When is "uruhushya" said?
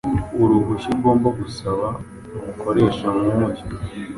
0.41-0.89